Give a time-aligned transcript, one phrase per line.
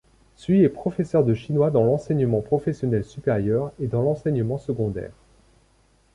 [0.35, 5.13] Tsui est professeur de chinois dans l'enseignement professionnel supérieur et dans l'enseignement secondaire.